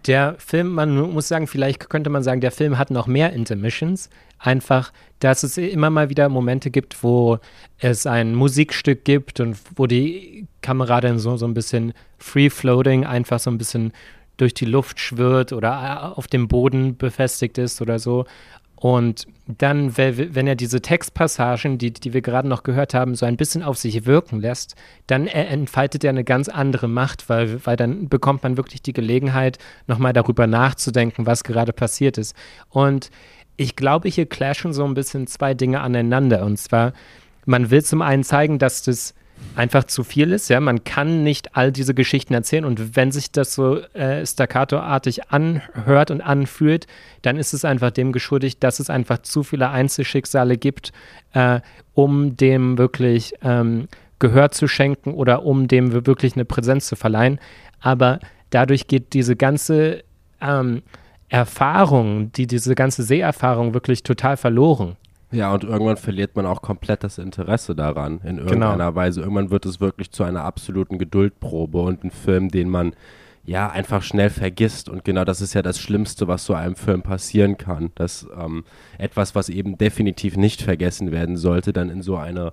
[0.06, 4.10] der Film, man muss sagen, vielleicht könnte man sagen, der Film hat noch mehr Intermissions.
[4.38, 7.38] Einfach, dass es immer mal wieder Momente gibt, wo
[7.78, 13.38] es ein Musikstück gibt und wo die Kamera dann so, so ein bisschen free-floating, einfach
[13.38, 13.92] so ein bisschen
[14.40, 18.24] durch die Luft schwirrt oder äh, auf dem Boden befestigt ist oder so.
[18.80, 23.36] Und dann, wenn er diese Textpassagen, die, die wir gerade noch gehört haben, so ein
[23.36, 24.74] bisschen auf sich wirken lässt,
[25.06, 29.58] dann entfaltet er eine ganz andere Macht, weil, weil dann bekommt man wirklich die Gelegenheit,
[29.86, 32.34] nochmal darüber nachzudenken, was gerade passiert ist.
[32.70, 33.10] Und
[33.58, 36.46] ich glaube, hier clashen so ein bisschen zwei Dinge aneinander.
[36.46, 36.94] Und zwar,
[37.44, 39.12] man will zum einen zeigen, dass das
[39.56, 40.48] einfach zu viel ist.
[40.48, 45.30] Ja, man kann nicht all diese Geschichten erzählen und wenn sich das so äh, staccato-artig
[45.30, 46.86] anhört und anfühlt,
[47.22, 50.92] dann ist es einfach dem geschuldigt, dass es einfach zu viele Einzelschicksale gibt,
[51.32, 51.60] äh,
[51.94, 57.40] um dem wirklich ähm, Gehör zu schenken oder um dem wirklich eine Präsenz zu verleihen.
[57.80, 60.04] Aber dadurch geht diese ganze
[60.40, 60.82] ähm,
[61.28, 64.96] Erfahrung, die diese ganze Seherfahrung wirklich total verloren.
[65.32, 68.42] Ja, und irgendwann verliert man auch komplett das Interesse daran, in genau.
[68.42, 68.94] irgendeiner genau.
[68.94, 69.20] Weise.
[69.20, 72.94] Irgendwann wird es wirklich zu einer absoluten Geduldprobe und ein Film, den man
[73.44, 74.88] ja einfach schnell vergisst.
[74.88, 77.92] Und genau das ist ja das Schlimmste, was so einem Film passieren kann.
[77.94, 78.64] Dass ähm,
[78.98, 82.52] etwas, was eben definitiv nicht vergessen werden sollte, dann in so eine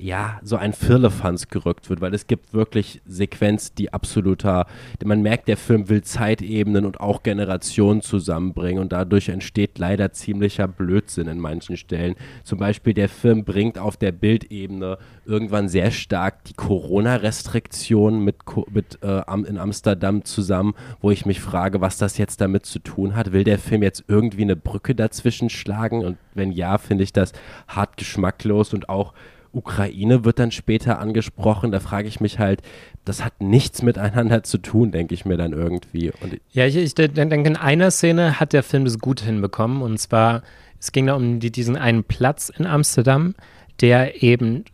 [0.00, 4.66] ja, so ein Firlefanz gerückt wird, weil es gibt wirklich Sequenz, die absoluter,
[5.04, 10.68] man merkt, der Film will Zeitebenen und auch Generationen zusammenbringen und dadurch entsteht leider ziemlicher
[10.68, 12.14] Blödsinn in manchen Stellen.
[12.44, 18.36] Zum Beispiel der Film bringt auf der Bildebene irgendwann sehr stark die Corona-Restriktionen mit,
[18.70, 23.14] mit äh, in Amsterdam zusammen, wo ich mich frage, was das jetzt damit zu tun
[23.14, 23.32] hat.
[23.32, 26.04] Will der Film jetzt irgendwie eine Brücke dazwischen schlagen?
[26.04, 27.32] Und wenn ja, finde ich das
[27.68, 29.12] hart geschmacklos und auch
[29.52, 31.72] Ukraine wird dann später angesprochen.
[31.72, 32.62] Da frage ich mich halt,
[33.04, 36.12] das hat nichts miteinander zu tun, denke ich mir dann irgendwie.
[36.20, 39.82] Und ja, ich, ich denke, in einer Szene hat der Film das gut hinbekommen.
[39.82, 40.42] Und zwar,
[40.78, 43.34] es ging da um die, diesen einen Platz in Amsterdam,
[43.80, 44.64] der eben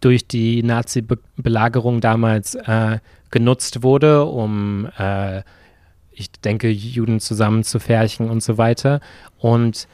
[0.00, 2.98] durch die Nazi-Belagerung damals äh,
[3.30, 5.42] genutzt wurde, um, äh,
[6.10, 9.00] ich denke, Juden zusammenzufärchen und so weiter.
[9.38, 9.88] Und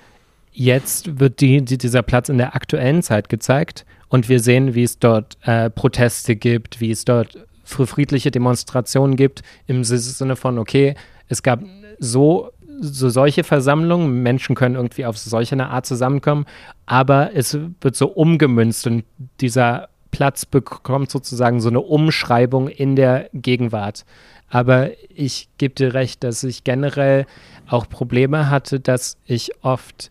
[0.52, 4.82] jetzt wird die, die, dieser Platz in der aktuellen Zeit gezeigt und wir sehen, wie
[4.82, 10.94] es dort äh, Proteste gibt, wie es dort friedliche Demonstrationen gibt, im Sinne von, okay,
[11.28, 11.60] es gab
[11.98, 16.46] so, so solche Versammlungen, Menschen können irgendwie auf solche eine Art zusammenkommen,
[16.86, 19.04] aber es wird so umgemünzt und
[19.40, 24.04] dieser Platz bekommt sozusagen so eine Umschreibung in der Gegenwart.
[24.48, 27.26] Aber ich gebe dir recht, dass ich generell
[27.68, 30.08] auch Probleme hatte, dass ich oft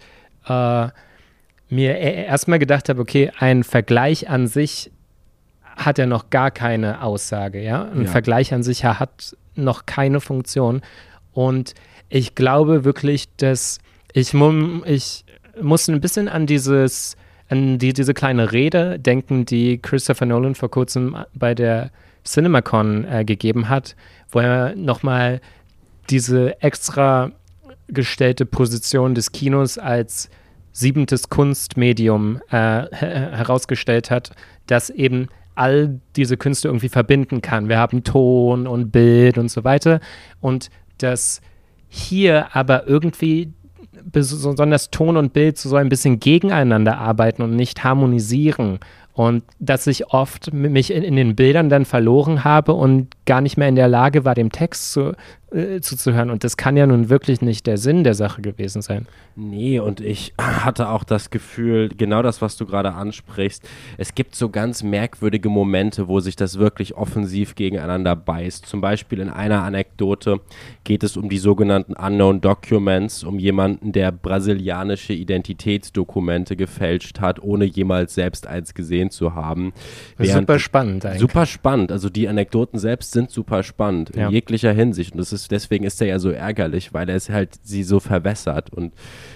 [0.48, 0.90] äh,
[1.70, 4.92] mir e-, erstmal gedacht habe, okay, ein Vergleich an sich
[5.76, 7.90] hat ja noch gar keine Aussage, ja.
[7.90, 8.12] Ein ja.
[8.12, 10.82] Vergleich an sich hat noch keine Funktion.
[11.34, 11.74] Und
[12.10, 13.80] ich glaube wirklich, dass
[14.14, 14.34] ich,
[14.86, 15.26] ich
[15.62, 17.18] muss ein bisschen an dieses,
[17.50, 21.92] an die, diese kleine Rede denken, die Christopher Nolan vor kurzem bei der
[22.26, 23.96] CinemaCon äh, gegeben hat,
[24.32, 25.42] wo er nochmal
[26.10, 27.32] diese extra
[27.88, 30.30] gestellte Position des Kinos als
[30.76, 34.32] siebentes Kunstmedium äh, herausgestellt hat,
[34.68, 37.70] das eben all diese Künste irgendwie verbinden kann.
[37.70, 40.02] Wir haben Ton und Bild und so weiter.
[40.42, 41.40] Und dass
[41.88, 43.54] hier aber irgendwie
[44.04, 48.80] besonders Ton und Bild so ein bisschen gegeneinander arbeiten und nicht harmonisieren.
[49.14, 53.56] Und dass ich oft mich in, in, den Bildern dann verloren habe und gar nicht
[53.56, 55.14] mehr in der Lage war, dem Text zu,
[55.52, 56.30] äh, zuzuhören.
[56.30, 59.08] Und das kann ja nun wirklich nicht der Sinn der Sache gewesen sein.
[59.36, 64.36] Nee, und ich hatte auch das Gefühl, genau das, was du gerade ansprichst, es gibt
[64.36, 68.66] so ganz merkwürdige Momente, wo sich das wirklich offensiv gegeneinander beißt.
[68.66, 70.40] Zum Beispiel in einer Anekdote
[70.86, 77.66] geht es um die sogenannten Unknown Documents, um jemanden, der brasilianische Identitätsdokumente gefälscht hat, ohne
[77.66, 79.74] jemals selbst eins gesehen zu haben.
[80.18, 81.20] super spannend eigentlich.
[81.20, 81.92] Super spannend.
[81.92, 84.30] Also die Anekdoten selbst sind super spannend in ja.
[84.30, 85.12] jeglicher Hinsicht.
[85.12, 88.00] Und das ist, deswegen ist er ja so ärgerlich, weil er es halt sie so
[88.00, 88.72] verwässert.
[88.72, 88.94] Und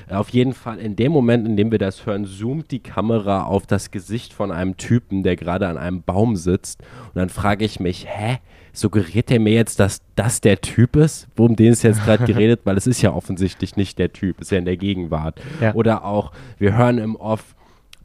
[0.10, 3.68] auf jeden Fall in dem Moment, in dem wir das hören, zoomt die Kamera auf
[3.68, 6.82] das Gesicht von einem Typen, der gerade an einem Baum sitzt.
[7.08, 8.40] Und dann frage ich mich, hä?
[8.72, 12.62] Suggeriert er mir jetzt, dass das der Typ ist, um den es jetzt gerade geredet,
[12.66, 15.42] weil es ist ja offensichtlich nicht der Typ, ist ja in der Gegenwart.
[15.60, 15.74] Ja.
[15.74, 17.56] Oder auch, wir hören im Off,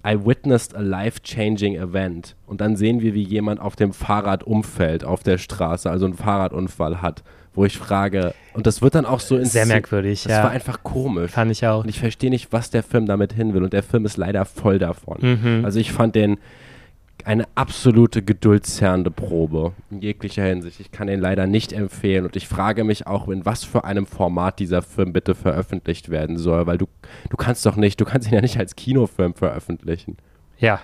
[0.07, 2.37] I witnessed a life-changing event.
[2.47, 6.15] Und dann sehen wir, wie jemand auf dem Fahrrad umfällt auf der Straße, also einen
[6.15, 7.23] Fahrradunfall hat
[7.55, 10.39] wo ich frage, und das wird dann auch so Sehr merkwürdig, das ja.
[10.39, 11.33] Das war einfach komisch.
[11.33, 11.83] Fand ich auch.
[11.83, 13.63] Und ich verstehe nicht, was der Film damit hin will.
[13.63, 15.19] Und der Film ist leider voll davon.
[15.21, 15.65] Mhm.
[15.65, 16.39] Also ich fand den
[17.25, 20.81] eine absolute geduldzerrende Probe in jeglicher Hinsicht.
[20.81, 24.07] Ich kann den leider nicht empfehlen und ich frage mich auch, in was für einem
[24.07, 26.87] Format dieser Film bitte veröffentlicht werden soll, weil du,
[27.31, 30.19] du kannst doch nicht, du kannst ihn ja nicht als Kinofilm veröffentlichen.
[30.59, 30.81] Ja,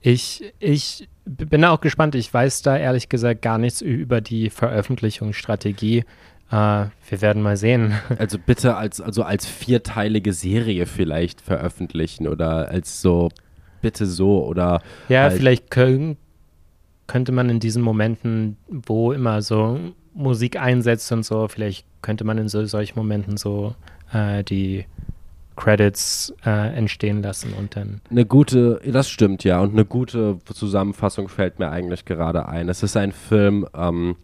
[0.00, 2.14] ich, ich bin da auch gespannt.
[2.14, 6.04] Ich weiß da ehrlich gesagt gar nichts über die Veröffentlichungsstrategie.
[6.50, 7.94] Äh, wir werden mal sehen.
[8.18, 13.30] Also bitte als, also als vierteilige Serie vielleicht veröffentlichen oder als so,
[13.82, 14.82] bitte so oder.
[15.08, 16.16] Ja, halt vielleicht können,
[17.06, 19.78] könnte man in diesen Momenten, wo immer so
[20.14, 23.74] Musik einsetzt und so, vielleicht könnte man in so, solchen Momenten so
[24.12, 24.86] äh, die
[25.60, 28.00] Credits äh, entstehen lassen und dann.
[28.10, 32.68] Eine gute, das stimmt ja, und eine gute Zusammenfassung fällt mir eigentlich gerade ein.
[32.70, 34.16] Es ist ein Film ähm,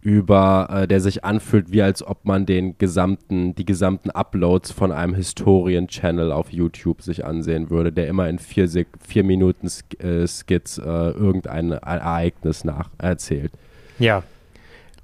[0.00, 4.90] über, äh, der sich anfühlt, wie als ob man den gesamten, die gesamten Uploads von
[4.90, 8.68] einem Historien-Channel auf YouTube sich ansehen würde, der immer in vier,
[9.06, 13.52] vier Minuten Sk äh, Skits äh, irgendein Ereignis nacherzählt.
[13.98, 14.22] Ja,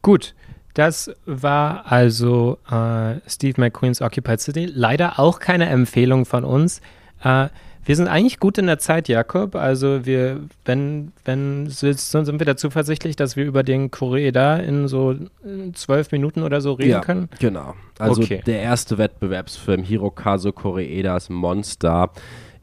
[0.01, 0.35] gut.
[0.75, 4.67] Das war also äh, Steve McQueens Occupied City.
[4.67, 6.81] Leider auch keine Empfehlung von uns.
[7.23, 7.49] Äh,
[7.87, 9.55] wir sind eigentlich gut in der Zeit, Jakob.
[9.55, 15.15] Also wir, wenn, wenn sind wir da zuversichtlich, dass wir über den Koreeda in so
[15.75, 17.29] zwölf Minuten oder so reden ja, können?
[17.39, 17.75] Genau.
[17.99, 18.43] Also okay.
[18.47, 22.11] der erste Wettbewerbsfilm Hirokazu Koreedas Monster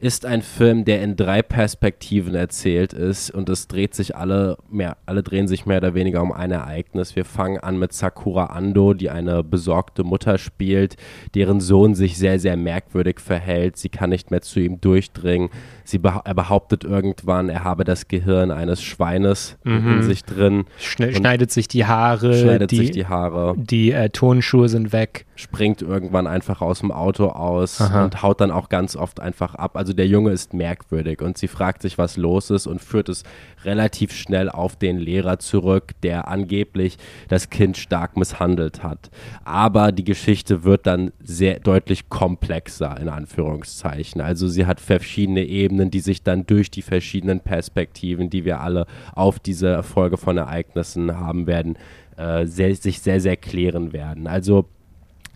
[0.02, 4.96] ist ein Film, der in drei Perspektiven erzählt ist und es dreht sich alle mehr,
[5.06, 7.14] alle drehen sich mehr oder weniger um ein Ereignis.
[7.14, 10.96] Wir fangen an mit Sakura Ando, die eine besorgte Mutter spielt,
[11.36, 13.76] deren Sohn sich sehr, sehr merkwürdig verhält.
[13.76, 15.50] Sie kann nicht mehr zu ihm durchdringen.
[15.84, 19.98] Sie beh er behauptet irgendwann, er habe das Gehirn eines Schweines Mhm.
[19.98, 20.64] in sich drin.
[20.78, 25.26] Schne schneidet sich die Haare, schneidet die, sich die Haare, die äh, Tonschuhe sind weg.
[25.42, 28.04] Springt irgendwann einfach aus dem Auto aus Aha.
[28.04, 29.76] und haut dann auch ganz oft einfach ab.
[29.76, 33.24] Also der Junge ist merkwürdig und sie fragt sich, was los ist und führt es
[33.64, 36.96] relativ schnell auf den Lehrer zurück, der angeblich
[37.28, 39.10] das Kind stark misshandelt hat.
[39.44, 44.20] Aber die Geschichte wird dann sehr deutlich komplexer, in Anführungszeichen.
[44.20, 48.86] Also sie hat verschiedene Ebenen, die sich dann durch die verschiedenen Perspektiven, die wir alle
[49.14, 51.76] auf diese Folge von Ereignissen haben werden,
[52.16, 54.26] äh, sehr, sich sehr, sehr klären werden.
[54.26, 54.66] Also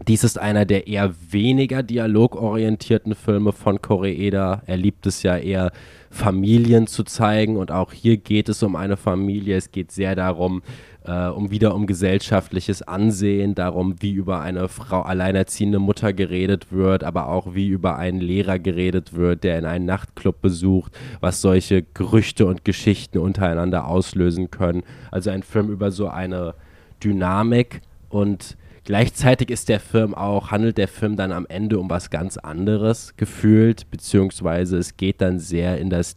[0.07, 4.63] dies ist einer der eher weniger dialogorientierten Filme von Koreeda.
[4.67, 5.73] Er liebt es ja eher,
[6.17, 9.57] Familien zu zeigen und auch hier geht es um eine Familie.
[9.57, 10.63] Es geht sehr darum,
[11.05, 17.05] äh, um wieder um gesellschaftliches Ansehen, darum, wie über eine Frau alleinerziehende Mutter geredet wird,
[17.05, 21.83] aber auch wie über einen Lehrer geredet wird, der in einen Nachtclub besucht, was solche
[21.83, 24.83] Gerüchte und Geschichten untereinander auslösen können.
[25.11, 26.55] Also ein Film über so eine
[27.03, 28.57] Dynamik und
[28.87, 33.15] Gleichzeitig ist der Film auch, handelt der Film dann am Ende um was ganz anderes
[33.17, 36.17] gefühlt, beziehungsweise es geht dann sehr in das,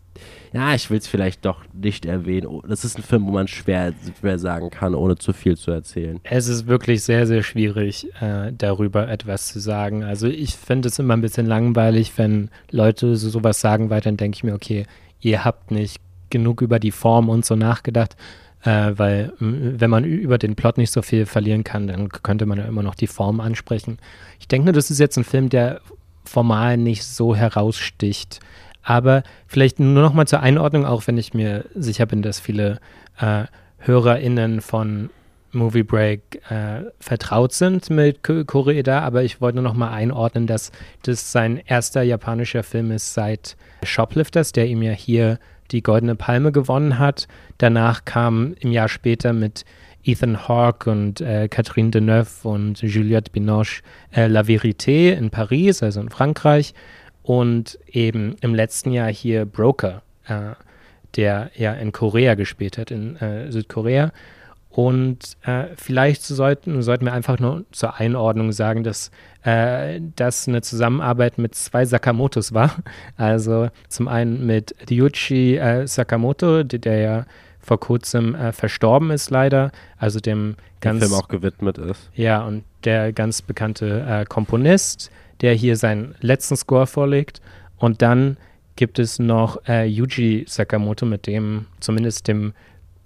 [0.53, 2.45] ja, ich will es vielleicht doch nicht erwähnen.
[2.45, 5.71] Oh, Das ist ein Film, wo man schwer, schwer sagen kann, ohne zu viel zu
[5.71, 6.19] erzählen.
[6.23, 10.03] Es ist wirklich sehr, sehr schwierig, äh, darüber etwas zu sagen.
[10.03, 14.15] Also ich finde es immer ein bisschen langweilig, wenn Leute so sowas sagen, weil dann
[14.15, 14.85] denke ich mir, okay,
[15.21, 18.15] ihr habt nicht genug über die Form und so nachgedacht,
[18.63, 22.45] äh, weil m, wenn man über den Plot nicht so viel verlieren kann, dann könnte
[22.45, 23.97] man ja immer noch die Form ansprechen.
[24.39, 25.81] Ich denke nur, das ist jetzt ein Film, der
[26.25, 28.39] formal nicht so heraussticht.
[28.83, 32.79] Aber vielleicht nur noch mal zur Einordnung, auch wenn ich mir sicher bin, dass viele
[33.19, 33.43] äh,
[33.79, 35.09] HörerInnen von
[35.51, 40.45] Movie Break äh, vertraut sind mit Ko- Koreeda, aber ich wollte nur noch mal einordnen,
[40.45, 40.71] dass
[41.03, 45.39] das sein erster japanischer Film ist seit Shoplifters, der ihm ja hier
[45.71, 47.27] die Goldene Palme gewonnen hat.
[47.57, 49.65] Danach kam im Jahr später mit
[50.03, 53.81] Ethan Hawke und äh, Catherine Deneuve und Juliette Binoche
[54.15, 56.73] äh, La Vérité in Paris, also in Frankreich.
[57.21, 60.55] Und eben im letzten Jahr hier Broker, äh,
[61.15, 64.11] der ja in Korea gespielt hat, in äh, Südkorea.
[64.69, 69.09] Und äh, vielleicht sollten, sollten wir einfach nur zur Einordnung sagen, dass
[69.43, 72.75] äh, das eine Zusammenarbeit mit zwei Sakamotos war.
[73.17, 77.25] Also zum einen mit Ryuichi äh, Sakamoto, der, der ja
[77.59, 82.09] vor kurzem äh, verstorben ist leider, also dem Der ganz Film auch gewidmet ist.
[82.13, 87.41] ja, und der ganz bekannte äh, Komponist, der hier seinen letzten Score vorlegt.
[87.77, 88.37] Und dann
[88.75, 92.53] gibt es noch äh, Yuji Sakamoto, mit dem zumindest dem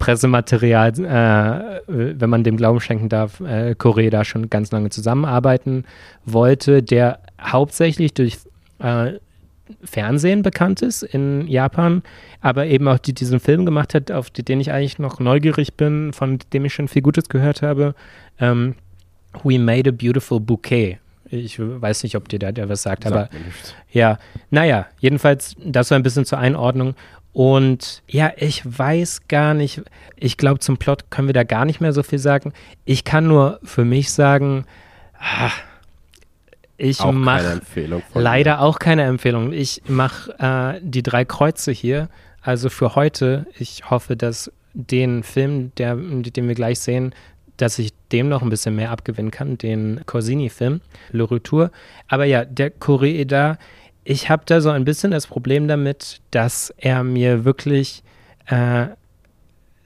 [0.04, 5.84] Pressematerial, äh, wenn man dem Glauben schenken darf, äh, Korea da schon ganz lange zusammenarbeiten
[6.26, 8.38] wollte, der hauptsächlich durch
[8.80, 9.12] äh,
[9.82, 12.02] Fernsehen bekannt ist in Japan,
[12.42, 16.12] aber eben auch die, diesen Film gemacht hat, auf den ich eigentlich noch neugierig bin,
[16.12, 17.94] von dem ich schon viel Gutes gehört habe.
[18.38, 18.74] Ähm,
[19.42, 20.98] We Made a Beautiful Bouquet.
[21.30, 23.74] Ich weiß nicht, ob dir da der was sagt, aber Sagt nichts.
[23.90, 24.18] ja,
[24.50, 26.94] naja, jedenfalls das so ein bisschen zur Einordnung.
[27.34, 29.82] Und ja, ich weiß gar nicht,
[30.16, 32.52] ich glaube, zum Plot können wir da gar nicht mehr so viel sagen.
[32.84, 34.64] Ich kann nur für mich sagen,
[35.18, 35.50] ah,
[36.76, 37.60] ich mache
[38.14, 39.52] leider auch keine Empfehlung.
[39.52, 42.08] Ich mache äh, die drei Kreuze hier.
[42.40, 47.14] Also für heute, ich hoffe, dass den Film, der, den wir gleich sehen,
[47.56, 51.72] dass ich dem noch ein bisschen mehr abgewinnen kann, den Corsini-Film, Le Retour.
[52.06, 53.58] Aber ja, der Koreeda,
[54.04, 58.02] ich habe da so ein bisschen das Problem damit, dass er mir wirklich
[58.46, 58.86] äh,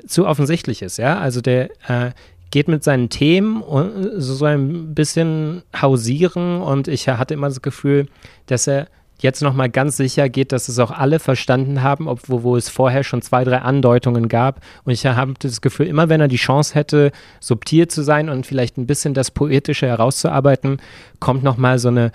[0.07, 1.19] zu offensichtlich ist, ja.
[1.19, 2.13] Also der äh,
[2.51, 8.07] geht mit seinen Themen und so, ein bisschen hausieren und ich hatte immer das Gefühl,
[8.47, 8.89] dass er
[9.21, 13.03] jetzt nochmal ganz sicher geht, dass es auch alle verstanden haben, obwohl wo es vorher
[13.03, 14.61] schon zwei, drei Andeutungen gab.
[14.85, 18.47] Und ich habe das Gefühl, immer wenn er die Chance hätte, subtil zu sein und
[18.47, 20.81] vielleicht ein bisschen das Poetische herauszuarbeiten,
[21.19, 22.13] kommt nochmal so eine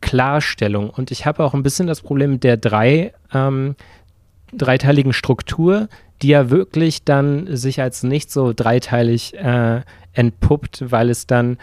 [0.00, 0.90] Klarstellung.
[0.90, 3.76] Und ich habe auch ein bisschen das Problem mit der drei, ähm,
[4.52, 5.88] dreiteiligen Struktur,
[6.22, 9.82] die ja wirklich dann sich als nicht so dreiteilig äh,
[10.12, 11.58] entpuppt, weil es dann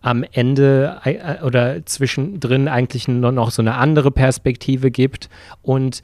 [0.00, 5.28] am Ende äh, oder zwischendrin eigentlich nur noch so eine andere Perspektive gibt.
[5.62, 6.02] Und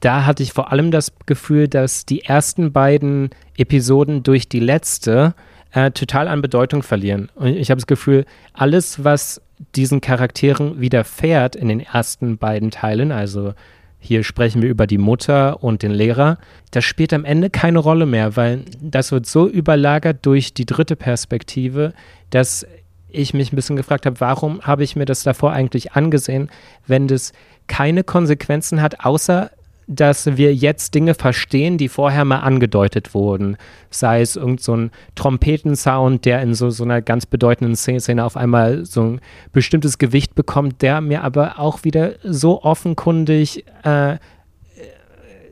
[0.00, 5.34] da hatte ich vor allem das Gefühl, dass die ersten beiden Episoden durch die letzte
[5.74, 7.30] äh, total an Bedeutung verlieren.
[7.34, 9.42] Und ich habe das Gefühl, alles, was
[9.74, 13.54] diesen Charakteren widerfährt in den ersten beiden Teilen, also
[13.98, 16.36] hier sprechen wir über die Mutter und den Lehrer.
[16.70, 20.94] Das spielt am Ende keine Rolle mehr, weil das wird so überlagert durch die dritte
[20.94, 21.94] Perspektive,
[22.28, 22.66] dass
[23.08, 26.50] ich mich ein bisschen gefragt habe, warum habe ich mir das davor eigentlich angesehen,
[26.86, 27.32] wenn das
[27.66, 29.50] keine Konsequenzen hat, außer
[29.86, 33.56] dass wir jetzt Dinge verstehen, die vorher mal angedeutet wurden.
[33.90, 38.84] Sei es irgendein so Trompetensound, der in so, so einer ganz bedeutenden Szene auf einmal
[38.84, 39.20] so ein
[39.52, 44.16] bestimmtes Gewicht bekommt, der mir aber auch wieder so offenkundig äh,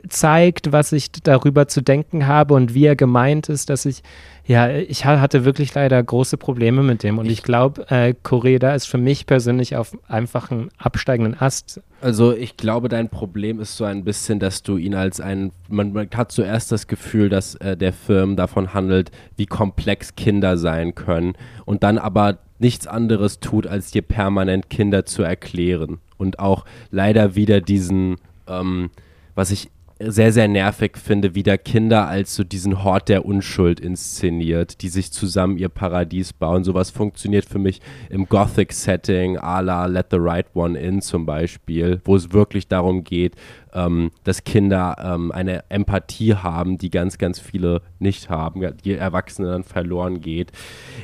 [0.09, 4.03] zeigt, was ich darüber zu denken habe und wie er gemeint ist, dass ich,
[4.45, 8.73] ja, ich hatte wirklich leider große Probleme mit dem und ich, ich glaube, äh, Koreda
[8.73, 11.81] ist für mich persönlich auf einfach einen absteigenden Ast.
[12.01, 15.93] Also ich glaube, dein Problem ist so ein bisschen, dass du ihn als ein, man,
[15.93, 20.95] man hat zuerst das Gefühl, dass äh, der Film davon handelt, wie komplex Kinder sein
[20.95, 21.33] können
[21.65, 27.35] und dann aber nichts anderes tut, als dir permanent Kinder zu erklären und auch leider
[27.35, 28.89] wieder diesen, ähm,
[29.35, 29.69] was ich
[30.07, 34.89] sehr, sehr nervig finde, wie der Kinder als so diesen Hort der Unschuld inszeniert, die
[34.89, 36.63] sich zusammen ihr Paradies bauen.
[36.63, 42.01] Sowas funktioniert für mich im Gothic-Setting, a la Let the Right One In zum Beispiel,
[42.05, 43.35] wo es wirklich darum geht,
[43.73, 49.49] ähm, dass Kinder ähm, eine Empathie haben, die ganz, ganz viele nicht haben, die Erwachsene
[49.49, 50.51] dann verloren geht.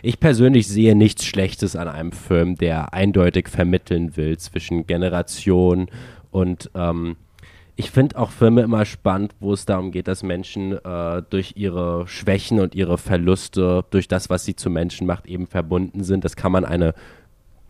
[0.03, 5.87] Ich persönlich sehe nichts Schlechtes an einem Film, der eindeutig vermitteln will zwischen Generationen
[6.31, 7.15] und ähm,
[7.79, 12.05] ich finde auch Filme immer spannend, wo es darum geht, dass Menschen äh, durch ihre
[12.09, 16.25] Schwächen und ihre Verluste, durch das, was sie zu Menschen macht, eben verbunden sind.
[16.25, 16.93] Das kann man eine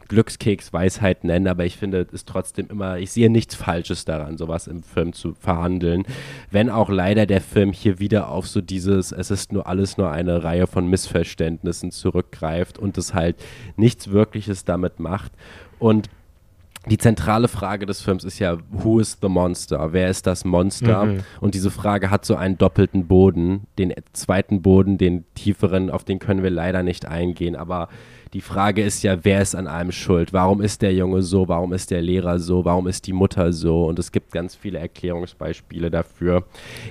[0.07, 4.81] Glückskeksweisheit nennen, aber ich finde es trotzdem immer, ich sehe nichts Falsches daran, sowas im
[4.81, 6.05] Film zu verhandeln.
[6.49, 10.09] Wenn auch leider der Film hier wieder auf so dieses, es ist nur alles nur
[10.09, 13.35] eine Reihe von Missverständnissen zurückgreift und es halt
[13.77, 15.33] nichts Wirkliches damit macht.
[15.77, 16.09] Und
[16.87, 19.91] die zentrale Frage des Films ist ja, who is the monster?
[19.91, 21.05] Wer ist das Monster?
[21.05, 21.19] Mhm.
[21.41, 23.67] Und diese Frage hat so einen doppelten Boden.
[23.77, 27.55] Den zweiten Boden, den tieferen, auf den können wir leider nicht eingehen.
[27.57, 27.89] Aber
[28.33, 30.33] die Frage ist ja, wer ist an allem schuld?
[30.33, 31.47] Warum ist der Junge so?
[31.47, 32.63] Warum ist der Lehrer so?
[32.63, 33.85] Warum ist die Mutter so?
[33.87, 36.43] Und es gibt ganz viele Erklärungsbeispiele dafür.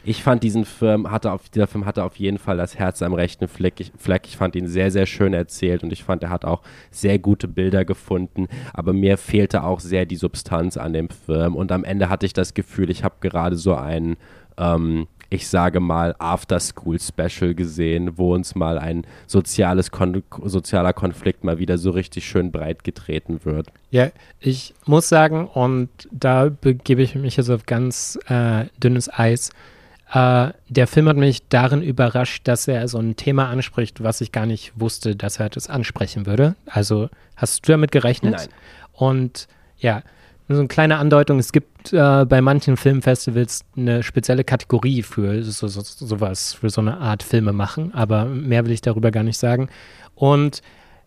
[0.04, 3.14] Ich fand diesen Film, hatte auf, dieser Film hatte auf jeden Fall das Herz am
[3.14, 3.78] rechten Fleck.
[3.78, 4.26] Ich, Fleck.
[4.26, 7.46] ich fand ihn sehr, sehr schön erzählt und ich fand, er hat auch sehr gute
[7.46, 8.48] Bilder gefunden.
[8.72, 11.54] Aber mir fehlte auch sehr die Substanz an dem Film.
[11.54, 14.16] Und am Ende hatte ich das Gefühl, ich habe gerade so einen
[14.56, 21.58] ähm, ich sage mal, After-School-Special gesehen, wo uns mal ein soziales Kon sozialer Konflikt mal
[21.58, 23.68] wieder so richtig schön breit getreten wird.
[23.90, 24.08] Ja,
[24.40, 29.50] ich muss sagen, und da begebe ich mich jetzt auf ganz äh, dünnes Eis,
[30.14, 34.32] Uh, der Film hat mich darin überrascht, dass er so ein Thema anspricht, was ich
[34.32, 36.56] gar nicht wusste, dass er das ansprechen würde.
[36.64, 38.32] Also hast du damit gerechnet?
[38.32, 38.48] Nein.
[38.94, 40.02] Und ja,
[40.54, 45.68] so eine kleine Andeutung, es gibt äh, bei manchen Filmfestivals eine spezielle Kategorie für so,
[45.68, 49.38] so, sowas, für so eine Art Filme machen, aber mehr will ich darüber gar nicht
[49.38, 49.68] sagen.
[50.14, 50.62] Und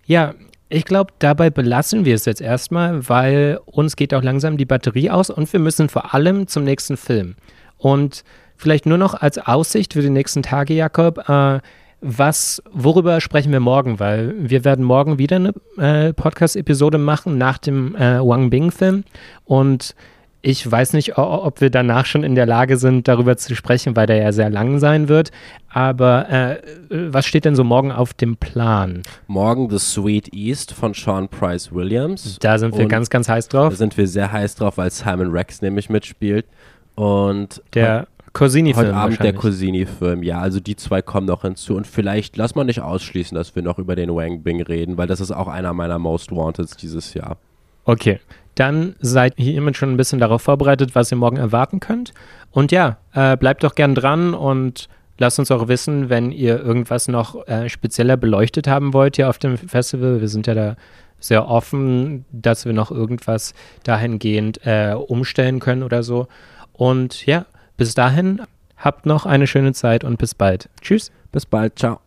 [0.05, 0.35] ja,
[0.69, 5.09] ich glaube, dabei belassen wir es jetzt erstmal, weil uns geht auch langsam die Batterie
[5.09, 7.35] aus und wir müssen vor allem zum nächsten Film.
[7.77, 8.23] Und
[8.55, 11.59] vielleicht nur noch als Aussicht für die nächsten Tage, Jakob, äh,
[12.01, 13.99] was, worüber sprechen wir morgen?
[13.99, 19.03] Weil wir werden morgen wieder eine äh, Podcast-Episode machen nach dem äh, Wang Bing-Film.
[19.45, 19.95] Und
[20.43, 24.07] ich weiß nicht, ob wir danach schon in der Lage sind, darüber zu sprechen, weil
[24.07, 25.31] der ja sehr lang sein wird.
[25.69, 26.57] Aber äh,
[26.89, 29.03] was steht denn so morgen auf dem Plan?
[29.27, 32.37] Morgen The Sweet East von Sean Price Williams.
[32.41, 33.69] Da sind wir Und ganz, ganz heiß drauf.
[33.69, 36.47] Da sind wir sehr heiß drauf, weil Simon Rex nämlich mitspielt.
[36.95, 38.87] Und der Corsini-Film.
[38.87, 40.39] Heute Abend der Corsini-Film, ja.
[40.39, 41.75] Also die zwei kommen noch hinzu.
[41.75, 45.07] Und vielleicht, lass mal nicht ausschließen, dass wir noch über den Wang Bing reden, weil
[45.07, 47.37] das ist auch einer meiner Most Wanteds dieses Jahr.
[47.85, 48.19] Okay.
[48.55, 52.13] Dann seid ihr hiermit schon ein bisschen darauf vorbereitet, was ihr morgen erwarten könnt.
[52.51, 57.07] Und ja, äh, bleibt doch gern dran und lasst uns auch wissen, wenn ihr irgendwas
[57.07, 60.19] noch äh, spezieller beleuchtet haben wollt hier auf dem Festival.
[60.19, 60.75] Wir sind ja da
[61.19, 63.53] sehr offen, dass wir noch irgendwas
[63.83, 66.27] dahingehend äh, umstellen können oder so.
[66.73, 67.45] Und ja,
[67.81, 68.43] bis dahin,
[68.77, 70.69] habt noch eine schöne Zeit und bis bald.
[70.81, 71.11] Tschüss.
[71.31, 71.79] Bis bald.
[71.79, 72.01] Ciao.